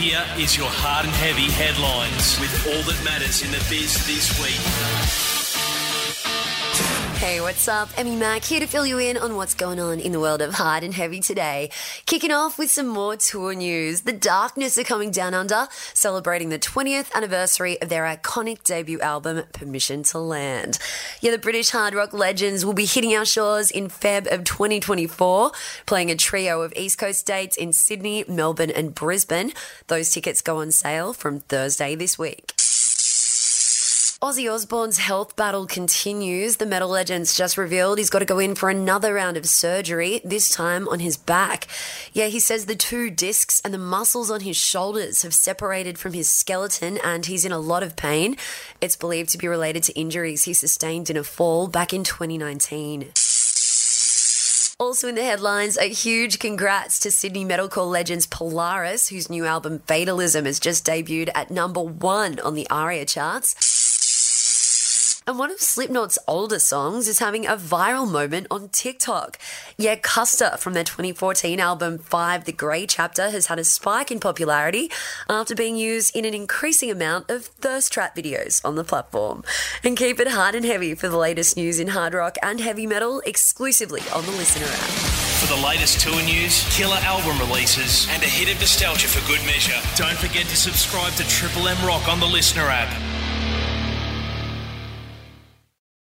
[0.00, 4.32] Here is your hard and heavy headlines with all that matters in the biz this
[4.40, 4.99] week.
[7.50, 7.88] What's up?
[7.98, 10.54] Emmy Mack here to fill you in on what's going on in the world of
[10.54, 11.70] hard and heavy today.
[12.06, 14.02] Kicking off with some more tour news.
[14.02, 19.42] The Darkness are coming down under, celebrating the 20th anniversary of their iconic debut album,
[19.52, 20.78] Permission to Land.
[21.20, 25.50] Yeah, the British hard rock legends will be hitting our shores in Feb of 2024,
[25.86, 29.52] playing a trio of East Coast dates in Sydney, Melbourne, and Brisbane.
[29.88, 32.52] Those tickets go on sale from Thursday this week.
[34.22, 36.58] Ozzy Osbourne's health battle continues.
[36.58, 40.20] The metal legend's just revealed he's got to go in for another round of surgery,
[40.22, 41.66] this time on his back.
[42.12, 46.12] Yeah, he says the two discs and the muscles on his shoulders have separated from
[46.12, 48.36] his skeleton and he's in a lot of pain.
[48.82, 53.12] It's believed to be related to injuries he sustained in a fall back in 2019.
[54.78, 59.80] Also in the headlines, a huge congrats to Sydney metalcore legends Polaris, whose new album
[59.86, 63.69] Fatalism has just debuted at number one on the ARIA charts.
[65.30, 69.38] And one of Slipknot's older songs is having a viral moment on TikTok.
[69.78, 74.18] Yeah, Custer from their 2014 album 5 The Grey Chapter has had a spike in
[74.18, 74.90] popularity
[75.28, 79.44] after being used in an increasing amount of thirst trap videos on the platform.
[79.84, 82.88] And keep it hard and heavy for the latest news in hard rock and heavy
[82.88, 84.90] metal exclusively on the LiSTNR app.
[85.38, 89.46] For the latest tour news, killer album releases, and a hit of nostalgia for good
[89.46, 93.19] measure, don't forget to subscribe to Triple M Rock on the LiSTNR app.